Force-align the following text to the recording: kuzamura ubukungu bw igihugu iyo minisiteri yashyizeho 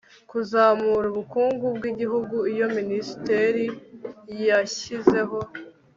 kuzamura 0.29 1.05
ubukungu 1.11 1.65
bw 1.77 1.83
igihugu 1.91 2.35
iyo 2.53 2.67
minisiteri 2.77 3.63
yashyizeho 4.47 5.39